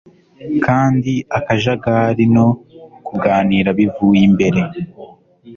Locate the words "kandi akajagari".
0.65-2.25